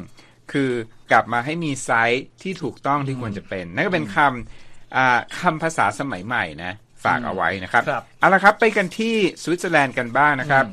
[0.52, 0.70] คือ
[1.10, 6.72] กลับมาให้มีไซส์ที่ถูกต้องที่ควรจะเป็น นั่นก็เป็นคำอ่าคำภาษาสมัยใหม่นะ
[7.04, 10.64] ฝากเอาไว้นะครับครับเอาละครับไปกันที่สวิตเซอร์แลนด์กันบ้างนะครับ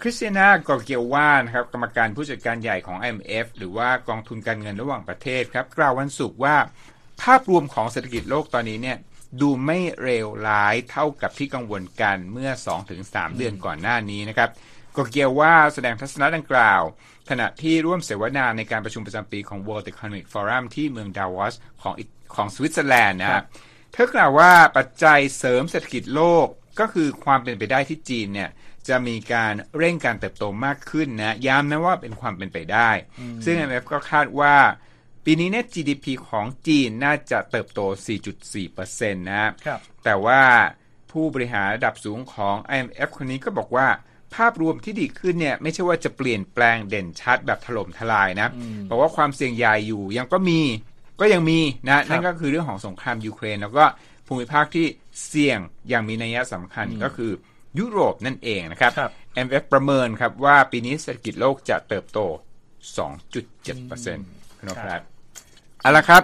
[0.00, 6.56] คริสเตียนากอร์เกียวานะครับกรรมการผู้จัดการใหญ่ของ IMF หรือว่ากองทุนการเงินระหว่างประเทศครับ กล่าววันศุกร์ว่า
[7.22, 8.98] ภาพรวมของเศรษฐกิจโลกตอนนี้เนี่ย
[9.40, 12.50] ดูไม่เลวร้ายเท่ากับที่กังวลกันเมื่อ
[12.94, 14.50] 2-3 เดือนก่อนหน้านี้นะครับ
[14.96, 16.82] กอร์เกียวว่าแสดงทัศนะดังกล่าว
[17.30, 22.04] ขณะที่ร่วมเสวนาในการประชุมประจำปีของ World Economic Forum ที่เมืองดาวอสของอิ
[22.34, 23.48] ของสวิตเซอร์แลนด์นะครับครับ
[23.92, 26.46] เธอกล่าวว่าปัจจัยเสริมเศรษฐกิจโลก
[26.80, 28.50] ก็คือความเป็นไปได้ที่จีนเนี่ย
[28.88, 32.90] จะมีการเร่งการเติบโตมากขึ้นนะย้ำนะว่าเป็นความเป็นไปได้
[33.44, 34.56] ซึ่ง IMF ก็คาดว่า
[35.30, 37.80] ปีนี้เนี่ย GDP ของจีนน่าจะเติบโต
[38.36, 40.42] 4.4%นะครับ แต่ว่า
[41.10, 43.86] ผู้บริหารระดับสูงของ IMF คนนี้ก็บอกว่า
[44.34, 48.48] ภาพรวมที่ดีขึ้นเนี่ย ไม่ใช่ว่าจะเปลี่ยนแปลงเด่นชัดแบบถล่มทลายนะ
[48.90, 50.60] บอกว่าความเสี่ยงใหญ่อยู่ยังก็มี
[51.20, 53.84] ก็ยังมีนะนั่นก็คือเรื่องของสงครามยูเครน แล้วก็
[54.26, 54.86] ภูมิภาคที่
[55.28, 57.30] เสี่ยงอย่างมีนัยสำคัญก็คือ
[57.78, 59.10] ยุโรปนั่นเองนะครับครับ
[59.46, 62.18] MF ประเมินครับว่าปีนี้เศรษฐกิจโลกจะเติบโต
[62.98, 65.02] 2.7%นะครับ
[65.80, 66.22] เอาละครับ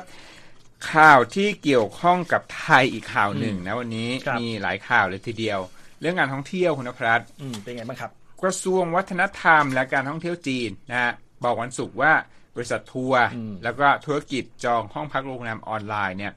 [0.93, 5.61] ข่าวที่เกี่ยวข้องกับไทยอีกข่าวหนึ่งนะวันนี้ครับมีหลายข่าวเลยทีเดียว
[6.01, 8.11] เรื่องการท่องเที่ยวคุณนภัสอืมเป็นไงบ้างครับ
[8.43, 11.13] กระทรวงวัฒนธรรมและการท่องเที่ยวจีนนะฮะ
[11.45, 12.13] บอกวันศุกร์ว่า
[12.55, 13.23] บริษัททัวร์
[13.65, 16.33] แล้วก็ธุรกิจจองห้องพักโรงแรมออนไลน์เนี่ย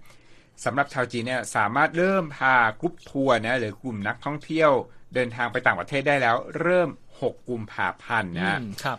[0.65, 4.71] สำหรับชาวจีนเนี่ยสามารถเริ่มพากรุ๊ปทัวร์นะหรือกลุ่มนักท่องเที่ยว
[5.13, 8.97] เดินทางไปต่างประเทศได้แล้ว เริ่ม 6 กุมภาพันธ์นะฮะอืมครับ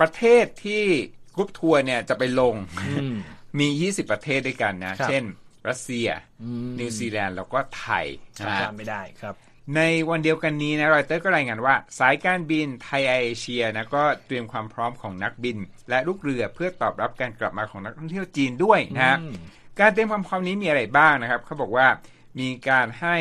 [0.00, 0.84] ประเทศที่
[1.34, 2.54] กรุ๊ปทัวร์เนี่ยจะไปลง
[2.86, 3.16] อืม
[3.58, 5.24] มี 20 ประเทศด้วยกันนะครับเช่น
[5.68, 6.08] รัสเซีย
[6.42, 8.06] อืมนิวซีแลนด์แล้วก็ไทย
[8.46, 9.34] นะฮะจำไม่ได้ครับ
[9.76, 15.56] ในวันเดียวกันนี้นะรอยเตอร์ก็รายงานว่า สายการบินไทยแอร์เอเชียนะก็เตรียมความพร้อมของนักบิน
[15.90, 19.34] และลูกเรือเพื่อตอบรับการกลับมาของนักท่องเที่ยวจีนด้วยนะฮะอืม
[19.80, 21.86] การเตรียมความพร้อมนี้มีอะไรบ้างนะครับเขาบอกว่า
[22.38, 23.16] มีการให้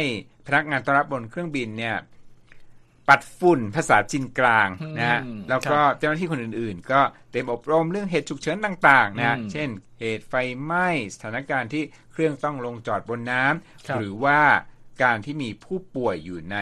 [0.45, 1.95] พนักงานต้อนรับบนเครื่องบินเนี่ย
[3.09, 13.43] ปัดฝุ่นภาษาจีนกลางนะฮะอืมแล้วก็เจ้าหน้าที่คนอื่นๆ ก็เตรียมอบรมเรื่องเหตุฉุกเฉินต่างๆนะฮะอืมเช่น เหตุไฟไหม้สถานการณ์ที่เครื่องต้องลงจอดบนน้
[13.87, 14.41] ครับำหรือว่า
[15.03, 16.57] การที่มีผู้ป่วยอยู่ใน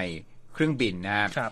[0.54, 1.52] เครื่องบินนะฮะครับ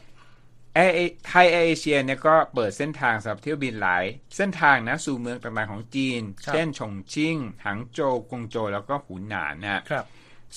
[0.76, 4.04] แอร์ไทยแอร์เอเชียเนี่ยก็เปิดเส้นทางสำหรับเที่ยวบินหลาย
[4.38, 10.06] เส้นทางนะสู่เมืองต่างๆของจีนครับเช่นฉงชิ่งหังโจวกวางโจวแล้วก็หูหนานนะครับ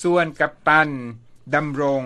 [0.03, 0.89] ส่วนกัปตัน
[1.55, 2.03] ดำรง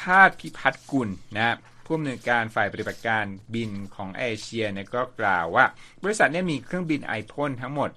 [0.00, 5.64] ภาสพิพัฒน์กุลนะผู้อำนวยการฝ่ายปฏิบัติการบินของเอเชียเนี่ยก็กล่าวว่า
[6.02, 7.90] บริษัทเนี่ยมีเครื่องบินไอพ่นทั้งหมด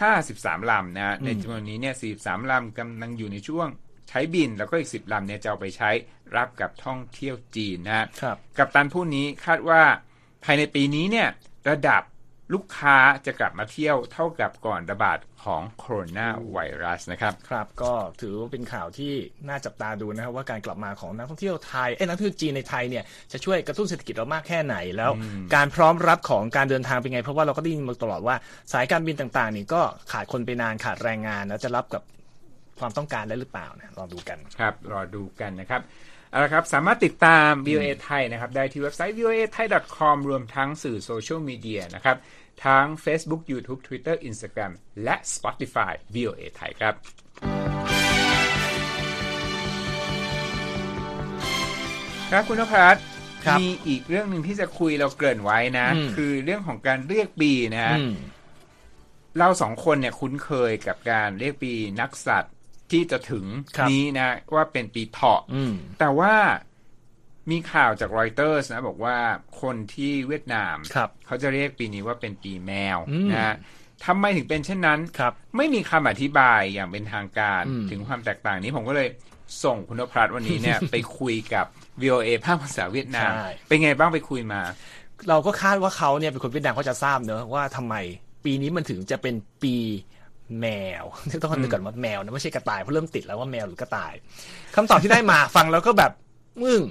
[0.00, 3.68] 53 ลำนะในจำนวนนี้เนี่ย43 ลำกำลังอยู่ในช่วง
[4.08, 5.90] ใช้บินแล้วก็อีก 10 ลำเนี่ยจะเอาไปใช้
[6.36, 9.82] รับกับท่องเที่ยวจีนนะครับ กับตันผู้นี้คาดว่า
[10.44, 11.28] ภายในปีนี้เนี่ย
[11.70, 12.02] ระดับ
[12.52, 19.14] ลูกค้าจะกลับมาเที่ยวเท่ากับก่อนระบาดของโคโรนาไวรัสนะครับครับก็ถือว่าเป็นข่าวที่
[19.48, 25.12] น่าจับตาดูนะครับว่าการกลับมาของนักท่องเที่ยวไทยเอ้ยนักท่องเที่ยวจีนในไทยเนี่ยจะช่วยกระตุ้นเศรษฐกิจเรามากแค่ไหนแล้ว
[25.54, 28.36] การพร้อมรับของการเดินทางเป็นไง เพราะว่าเราก็ได้ยินมาตลอดว่า
[28.72, 32.02] สายการบินต่างๆนี่ก็ขาดคนไปนานขาดแรงงานแล้วจะรับกับ
[32.78, 35.82] ความต้องการได้หรือเปล่านะลองดูกันครับรอดูกันนะครับ
[36.30, 42.16] เอาละครับสามารถติดตาม VOA ไทยนะครับได้ที่เว็บไซต์ voa thai com รวมทั้งสื่อโซเชียลมีเดียนะครับ
[42.64, 44.72] ทั้ง Facebook YouTube Twitter Instagram
[45.04, 46.94] และ Spotify VOA ไทยครับ
[52.30, 53.04] ครับคุณนพรัตน์
[53.44, 58.14] ครับมีอีกเรื่องหนึ่งที่จะคุยเราเกริ่นไว้นะอืมคือเรื่องของการเรียกปีนะฮะอืม
[59.38, 62.54] เราสองคนเนี่ยคุ้นเคยกับการเรียกปีนักสัตว์
[62.90, 63.44] ที่จะถึง
[63.76, 66.34] ครับนี้นะ ว่าเป็นปีเถาะอืมแต่ว่า
[67.50, 69.16] มีข่าวจากรอยเตอร์สนะ บอกว่า
[69.62, 73.54] คนที่เวียดนามครับเขาจะเรียกปีนี้ว่าเป็นปีแมวอืมนะฮะ
[74.06, 79.08] ทำไมถึงเป็นเช่นนั้นครับไม่มีคำอธิบายอย่างเป็นทางการอืมถึงความแตกต่างนี้ผมก็เลย
[79.64, 81.66] ส่งคุณนพรัตน์วันนี้เนี่ย ไปคุยกับ
[82.02, 84.60] VOA ภาคภาษาเวียดนามใช่เป็นไงบ้างไปคุยมา
[85.28, 87.94] เราก็คาดว่าเขาเนี่ยเป็นคนเวียดนามเขาจะทราบเนอะว่าทำไม
[88.44, 89.76] ปีนี้มันถึงจะเป็นปี
[90.60, 90.66] แม
[91.02, 91.04] ว
[91.42, 94.14] ต้องนึกก่อนว่าแมวนะไม่ใช่กระต่ายเพราะเริ่มติดแล้วว่าแมวหรือกระต่าย
[94.74, 96.12] คำตอบที่ได้มาฟังแล้วก็แบบ
[96.62, 96.82] มึง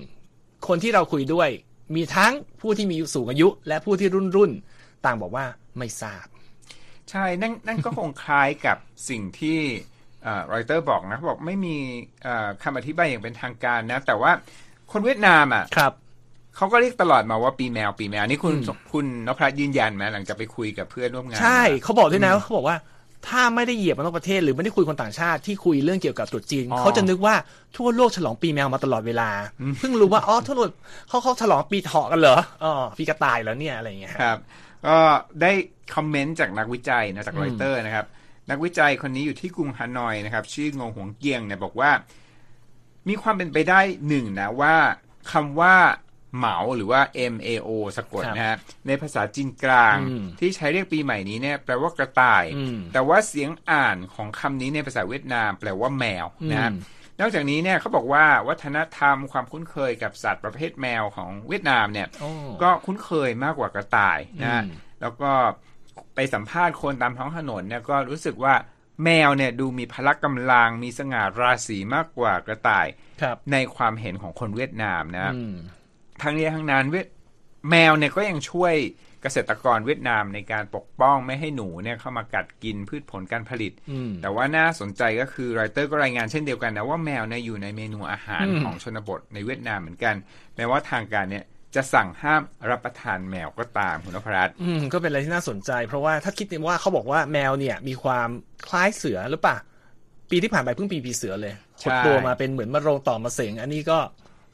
[0.68, 1.50] คนที่เราคุยด้วย
[1.96, 5.46] มีทั้งผู้ที่มีสูงอายุ และผู้ที่รุ่นรุ่นๆต่างบอกว่า
[5.78, 6.26] ไม่ทราบ
[7.10, 8.78] ใช่นั่นนั่นก็คงคล้ายกับ
[9.10, 9.60] สิ่งที่
[10.52, 11.76] รอยเตอร์บอกนะเขาบอกไม่มี
[12.24, 14.32] เอ่อคำอธิบายอย่างเป็นทางการนะ แต่ว่า
[14.92, 15.94] คนเวียดนามอะครับ
[16.56, 18.56] เขาก็เรียกตลอดมาว่าปีแมวปีแมวนี่คุณ
[18.94, 22.78] คุณนพรัตน์ยืนยันไหมหลังจากไปคุยกับเพื่อนร่วมงาน ใช่มาเขาบอกด้วยนะเขาบอกว่า
[23.28, 27.36] ถ้าไม่ได้เหยียบมานอกประเทศ หรือไม่ได้คุยคนต่างชาติที่คุยเรื่องเกี่ยวกับตรุษจีนอ๋อเขาจะนึกว่า
[27.78, 29.30] ทั่วโลกฉลองปีแมวมาตลอดเวลา
[29.80, 30.70] เพิ่งรู้ว่าอ๋อทั่วโลก
[31.08, 34.38] เขาเขาฉลองปีเถาะกันเหรออ๋อปีกระต่ายแล้วเนี่ยอะไรอย่างเงี้ยครับ
[34.88, 34.98] ก็
[35.42, 35.52] ได้
[35.96, 38.06] คอมเมนต์จากนักวิจัยนะจากรอยเตอร์นะครับ
[38.50, 41.92] นักวิจัยคนนี้อยู่ที่กรุงฮานอยนะครับ ชื่องงหวงเกียงเนี่ยบอกว่า
[43.08, 44.76] มีความเป็นไปได้หนึ่งนะว่า
[45.32, 45.76] คำว่า
[46.38, 47.02] เหมาหรือว่า
[47.34, 62.32] M A O สะกดครับนะฮะในภาษาจีนกลางอืมที่ใช้เรียกปีใหม่นี้เนี่ยแปลว่ากระต่ายอืมแต่ว่าเสียงอ่านของคำนี้ในภาษาเวียดนามแปลว่าแมวนะฮะอืมนอกจากนี้เนี่ยเขาบอกว่าวัฒนธรรมความคุ้นเคยกับสัตว์ประเภทแมวของเวียดนามเนี่ยโอ้
[62.64, 64.68] ก็คุ้นเคยมากกว่ากระต่ายนะอืม
[65.02, 65.32] แล้วก็
[66.16, 68.56] ไปสัมภาษณ์คนตามท้องถนนเนี่ยก็รู้สึกว่า
[69.04, 72.88] แมวเนี่ยดูมีพละกำลังมีสง่าราศีมากกว่า กระต่าย
[73.22, 75.56] ครับในความเห็นของคนเวียดนามนะอืม
[76.24, 77.08] ทั้งนี้ทั้งนั้นเวียด
[77.70, 78.76] แมวเนี่ยก็ยังช่วย
[79.22, 90.16] เกษตรกรเวียดนามในการปกป้องไม่ให้หนูเนี่ยเข้ามากัดกินพืชผลการผลิตอืมแต่ว่าน่าสนใจก็คือรอยเตอร์ก็รายงานเช่นเดียวกันนะว่าแมวเนี่ยอยู่ในเมนูอาหารอืมของชนบทในเวียดนามเหมือนกัน
[90.56, 98.30] แม้ว่าทางการเนี่ยจะสั่งห้ามรับประทานแมวก็ตามคุณนพรัตน์อืมก็เป็นอะไรที่น่าสนใจ เพราะว่าถ้าคิดว่าเขาบอกว่าแมวเนี่ยมีความ
[98.68, 99.58] คล้ายเสือหรือเปล่า
[100.32, 104.00] ปีที่ผ่านไปเพิ่งปีปีเสือเลยใช่หดตัวมาเป็นเหมือนมะโรงต่อมาเสงอันนี้ก็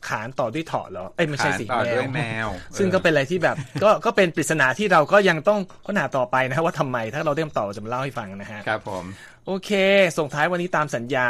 [0.07, 9.05] ขานต่อด้วยเถาะเหรอเอ้ยไม่ใช่สิขานต่อด้วยแมว ซึ่งเออก็เป็นอะไรที่แบบ ก็ก็เป็นปริศนาที่เราก็ยังต้องค้นหาต่อไปนะฮะว่าทำไมถ้าเราได้คำตอบเราจะมาเล่าให้ฟังนะฮะครับผม
[9.45, 9.71] โอเค
[10.17, 11.29] ส่งท้ายวันนี้ตามสัญญา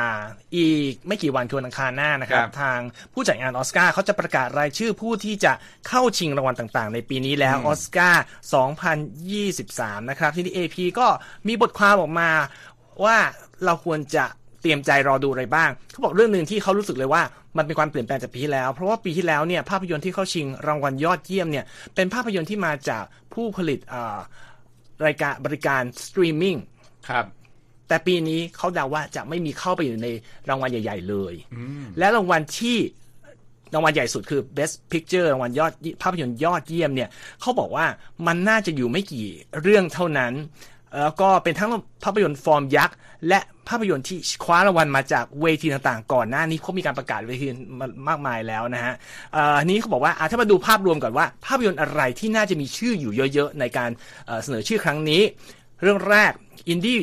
[0.57, 2.79] อีกไม่กี่วันคือวันอังคารหน้านะครับครับ ทาง
[3.13, 5.53] ผู้จัดงานออสการ์เขาจะประกาศรายชื่อผู้ที่จะ
[5.87, 8.23] เข้าชิงรางวัลต่างๆ ในปีนี้แล้วออสการ์
[9.37, 11.07] 2023 นะครับ ที่นี่ AP ก็
[11.47, 12.29] มีบทความออกมา
[13.03, 13.17] ว่า
[13.65, 14.25] เราควรจะ
[14.61, 17.21] เตรียมใจรอดูอะไรบ้าง เขาบอกเรื่องหนึ่งที่เขารู้สึกเลยว่า
[17.57, 21.65] มันเป็นความเปลี่ยนแปลงจากปีที่แล้ว เพราะว่าปีที่แล้วเนี่ยภาพยนตร์ที่เข้าชิงรางวัลยอดเยี่ยมเนี่ย
[21.95, 24.17] เป็นภาพยนตร์ที่มาจากผู้ผลิตอ่า
[25.05, 26.55] รายการบริการสตรีมมิ่ง
[27.09, 27.25] ครับ
[27.87, 30.07] แต่ปีนี้เขาเดาว่าจะไม่มีเข้าไปอยู่ใน
[30.49, 31.33] รางวัลใหญ่ ๆ เลย
[31.97, 32.77] และรางวัลที่
[33.73, 35.71] รางวัลใหญ่สุดคือ Best Picture รางวัลยอด
[36.03, 37.09] ภาพยนตร์ยอดเยี่ยมเนี่ย
[37.41, 37.85] เขาบอกว่า
[38.27, 39.27] มันน่าจะอยู่ไม่กี่
[39.61, 40.33] เรื่องเท่านั้น
[40.99, 41.71] แล้วก็เป็นทั้ง
[42.03, 43.39] ภาพยนตร์ฟอร์มยักษ์ และ
[43.69, 47.47] ภาพยนตร์ที่คว้ารางวัลมาจากเวทีต่างๆ ก่อนหน้านี้เขามีการประกาศเวที
[47.79, 48.93] มามากมายแล้วนะฮะ
[49.59, 53.89] อันนี้เขาบอกว่าถ้ามาดูภาพรวมก่อนว่า ภาพยนตร์อะไรที่น่าจะมีชื่ออยู่เยอะๆ ในการ
[54.43, 55.21] เสนอชื่อครั้งนี้
[55.81, 56.33] เรื่องแรก
[56.69, 56.99] อินดี้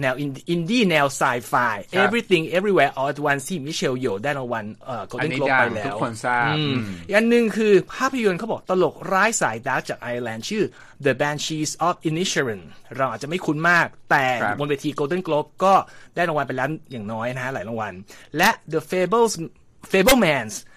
[0.00, 0.14] แนว
[0.50, 1.54] อินดี้แนวไซไฟ
[1.90, 10.64] ครับ Everything Everywhere All at Once ที่มิเชลโยได้รางวัลเอ่ออัน Golden นี้ Globe ดัไปงแล้ทุกวคนทราบอืมอืมอีกอันหนึ่งคือภาพยนตร์เขาบอกตลกร้ายสาย dark จากไอร์แลนด์ชื่อ
[11.04, 12.62] The Banshees of Inisherin
[12.96, 15.74] เราอาจจะไม่คุ้นมาก แต่ครับบนเวที Golden Globe ก็
[16.14, 17.94] ได้รางวัลไปแล้วอย่างน้อยนะฮะหลายรางวัล
[18.36, 19.32] และ The Fables
[19.90, 20.75] Fabelmans เอ่อ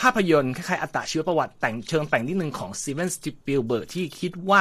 [0.00, 4.60] ภาพยนตร์คล้ายๆอัตชีวประวัติแต่งเชิงแต่งนิดนึงของสตีเวนสปิลเบิร์กที่คิดว่า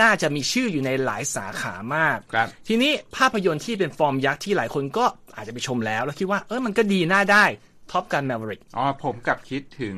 [0.00, 5.04] น่าจะมีชื่ออยู่ในหลายสาขามากครับทีนี้ภาพยนตร์ที่เป็นฟอร์มยักษ์ที่หลายคนก็
[5.36, 7.44] อาจจะไปชมแล้ว แล้วคิดว่าเออมันก็ดีน่าได้
[7.90, 9.96] Top Gun Maverick อ๋อผมกลับคิดถึง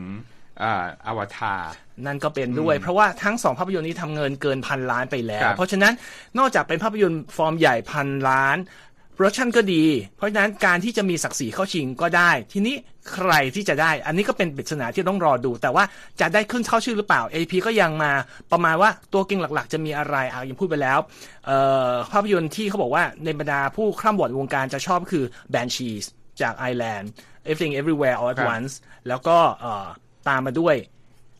[0.62, 1.60] อ่าอวตาร
[2.06, 5.92] นั่นก็เป็นด้วย เพราะว่าทั้งสองภาพยนตร์นี้ทำเงินเกินพันล้านไปแล้วครับเพราะฉะนั้น
[6.38, 8.56] นอกจากเป็นภาพยนตร์ฟอร์มใหญ่พันล้าน
[8.93, 9.84] production ก็ดี
[10.16, 12.74] เพราะฉะนั้นการที่จะมีศักดิ์ศรีเข้าชิงก็ได้ ทีนี้
[13.12, 15.84] ใครที่จะได้ อันนี้ก็เป็นปริศนาที่ต้องรอดู แต่ว่า
[16.20, 18.12] จะได้ขึ้นเข้าชื่อหรือเปล่า AP ก็ยังมา
[18.52, 20.98] ประมาณว่าตัวเก่งหลักๆ จะมีอะไรอะยังพูดไปแล้ว
[21.46, 21.58] เอ่
[21.90, 25.24] อภาพยนตร์ที่เขาบอกว่าในบรรดาผู้คร่ำวอดวงการจะชอบก็คือ
[25.54, 26.04] Banshees
[26.40, 27.10] จากไอแลนด์
[27.46, 28.72] Everything Everywhere All at ครับ Once
[29.08, 29.86] แล้วก็เอ่อ
[30.28, 30.76] ตามมาด้วย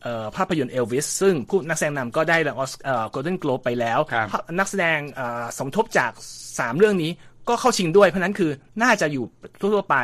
[0.02, 2.70] เอ่อภาพยนตร์เอลวิสซึ่งผู้นักแสดงนำก็ได้รางวัล
[3.10, 6.12] โกลเด้นโกลบไปแล้วครับภาพนักแสดงเอ่อสมทบจาก
[6.44, 7.12] 3 เรื่องนี้
[7.48, 8.50] ก็เข้าชิงด้วย เพราะฉะนั้นคือ
[8.82, 9.24] น่าจะอยู่
[9.60, 9.96] ทั่วๆไป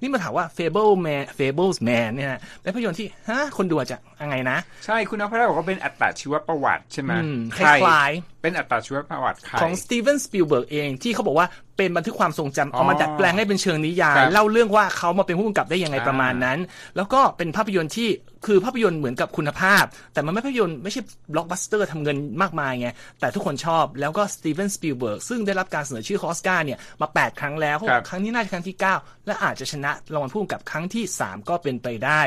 [0.00, 11.46] นี่มาถามว่า Fabelman Fabelmans เนี่ยนะเป็นภาพยนตร์ที่ฮะคนดูอาจจะยังไงนะ ใช่คุณนพรัตน์บอกว่าเป็นอัตชีวประวัติใช่ไหมอืมใครคล้ายๆเป็นอัตชีวประวัติใครของสตีเวนสปิลเบิร์กเองที่เขาบอกว่า
[11.76, 16.58] เป็นบันทึกความทรงจำเอามาอ๋อดัดแปลงให้เป็นเชิงนิยายครับเล่าเรื่องว่าเขามาเป็นผู้กำกับได้ยังไงอ่าประมาณนั้น
[16.96, 18.08] แล้วก็เป็นภาพยนตร์ที่
[18.46, 21.00] คือภาพยนตร์เหมือนกับคุณภาพ แต่มันไม่ภาพยนตร์ไม่ใช่
[21.32, 22.88] บล็อกบัสเตอร์ทำเงินมากมายไง
[23.20, 32.20] แต่ทุกคนชอบแล้วก็สตีเวนสปิลเบิร์กซึ่งได้รับการเสนอชื่อออสการ์เนี่ยมา 8 ครั้งแล้วเขาบอกครั้งนี้น่าจะครั้งที่ 9 และอาจจะชนะรางวัลผู้กำกับครั้งที่ 3 ก็เป็นไปได้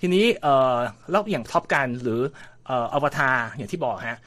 [0.00, 0.76] ทีนี้เอ่อ
[1.10, 2.20] แล้วอย่าง Top Gun หรือ
[2.66, 4.18] เอ่ออวตารอย่างที่บอกฮะ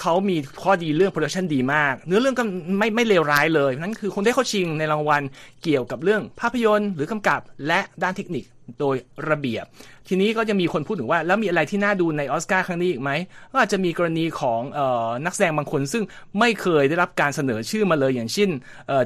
[0.00, 2.44] เขามีข้อดีเรื่อง production ดีมาก เนื้อเรื่องก็
[2.78, 5.22] ไม่ไม่เลวร้ายเลย นั่นก็คงได้เข้าชิงในรางวัล
[5.62, 8.44] เกี่ยวกับเรื่องภาพยนตร์หรือกำกับและด้านเทคนิค
[8.80, 8.96] โดย
[9.28, 9.64] ระเบียบ
[10.08, 13.10] ทีนี้ก็จะมีคนพูดถึงว่าแล้วมีอะไรที่น่าดูในออสการ์ครั้งนี้อีกไหม
[13.52, 16.04] ก็อาจจะมีกรณีของเออนักแสดงบางคนซึ่ง
[16.38, 18.50] ไม่เคยได้รับการเสนอชื่อมาเลยอย่างเช่น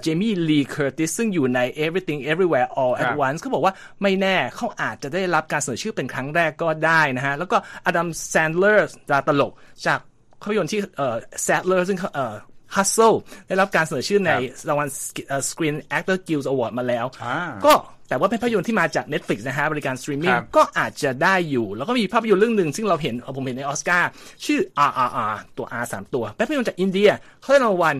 [0.03, 9.53] เจมี่ลีเคอร์ติสซึ่งอยู่ใน Everything Everywhere All at Once ครับ เขาบอกว่าไม่แน่เขาอาจจะได้รับการเสนอชื่อเป็นครั้งแรกก็ได้นะฮะแล้วก็อดัมแซนด์เลอร์ดาราตลก
[9.87, 10.01] จาก
[10.43, 11.17] ภาพยนตร์ที่เอ่อ
[11.47, 12.35] Sandler ซึ่งเขาเอ่อ
[12.77, 13.17] Hustle
[13.49, 14.31] ได้รับการเสนอชื่อใน
[14.69, 14.89] รางวัล
[15.29, 17.75] เอ่อ Screen Actor Guild Award มาแล้วอ่าก็
[18.09, 24.09] แต่ว่าเป็นภาพยนตร์ที่มาจาก Netflix นะฮะบริการสตรีมมิ่งครับก็อาจจะได้อยู่ แล้วก็มีภาพยนตร์เรื่องหนึ่งซึ่งเราเห็นเอ่อผมเห็นในออสการ์
[24.47, 27.97] ชื่อ RRR ตัว R สามตัวเป็นภาพยนตร์จากอินเดียเขาได้รางวัล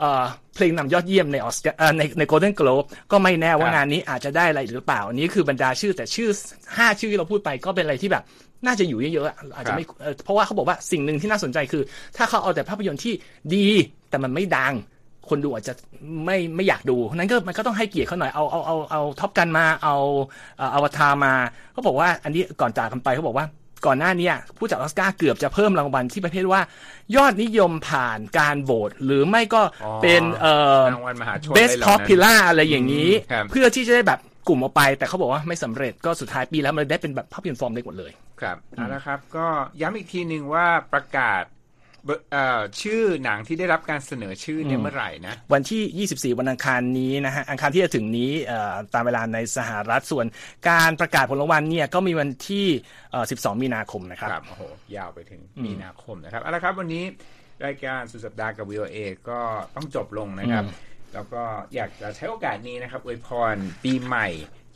[0.00, 0.24] เอ่อ
[0.54, 6.30] เพลงนำยอดเยี่ยมในออสการ์เอ่อในใน Golden Globe ก็ไม่แน่ว่าครับงานนี้อาจจะได้อะไรหรือเปล่า อันนี้คือบรรดาชื่อแต่ชื่อ
[6.64, 8.24] 5 ชื่อที่เราพูดไปก็เป็นอะไรที่แบบ
[8.66, 11.82] น่าจะอยู่เยอะๆอะอาจจะไม่เอ่อเพราะว่าเขาบอกว่าสิ่งหนึ่งที่น่าสนใจคือ
[12.16, 13.14] ถ้าเขาเอาแต่ภาพยนตร์ที่
[13.54, 13.66] ดี
[14.10, 14.74] แต่มันไม่ดัง
[15.28, 15.74] คนดูอาจจะ
[16.26, 19.96] ไม่ไม่อยากดูนั้นก็มันก็ต้องให้เกียรติเขาหน่อยเอาเอาเอาเอาท็อปกันมาเอา
[20.58, 21.32] เอาอวตารมา
[21.72, 23.46] เขาบอกว่าอันนี้ก่อนจากกันไปเขาบอกว่า
[23.86, 26.62] ก่อนหน้านี้ผู้จัดออสการ์เกือบจะเพิ่มรางวัลที่ประเภทว่า
[27.16, 39.46] ยอดนิยมผ่านการโหวตหรือไม่ก็อ๋อเป็นเอ่อรางวัลมหาชน best ได้เหล่านั้น popular อะไรอย่างนี้อืมครับเพื่อที่จะได้แบบ กลุ่มออกไป แต่เขาบอกว่าไม่สำเร็จก็สุดท้ายปีแล้วมันได้เป็นแบบภาพยนตร์ฟอร์มเล็กหมดเลย ครับเอาละครับ ก็
[39.80, 41.44] ย้ำอีกทีหนึ่งว่าประกาศ
[42.04, 50.26] เบอร์เอ่อชื่อหนังที่ได้รับการเสนอชื่อเนี่ยเมื่อไหร่นะ วันที่ 24 วันอังคารนี้นะฮะอังคารที่จะถึงนี้เอ่อตามเวลาในสหรัฐส่วน
[50.68, 52.66] การประกาศผลรางวัลเนี่ยก็มีวันที่
[53.10, 54.62] เอ่อ12 มีนาคมนะครับครับโอ้โห
[54.96, 57.04] ยาวไปถึงมีนาคมนะครับเอาละครับวันนี้
[57.66, 58.96] รายการสุดสัปดาห์กับ VOA
[59.28, 59.40] ก็
[59.76, 60.64] ต้องจบลงนะครับ
[61.14, 61.42] แล้วก็
[61.74, 64.28] อยากจะใช้โอกาสนี้นะครับอวยพรปีใหม่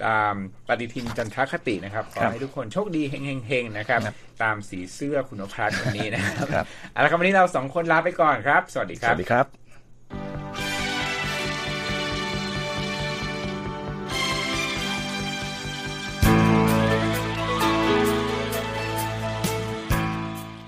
[0.06, 0.34] ตาม
[0.68, 9.63] ปฏิทินจันทรคตินะครับขอครับให้ทุกคนโชคดีเฮงๆนะครับครับตามสีเสื้อคุณนพรัตน์วันนี้นะครับครับเอาละครับวันนี้เราสองคนลาไปก่อนครับ สวัสดีคสรับวัสดีครับ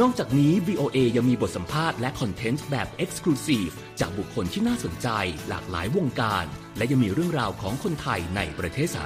[0.00, 5.08] นอกจากนี้ VOA ยังมีบทสัมภาษณ์และคอนเทนต์แบบ Exclusive จากบุคคลที่น่าสนใจ
[5.48, 6.44] หลากหลายวงการ
[6.76, 9.04] และยังมีเรื่องราวของคนไทยในประเทศสหร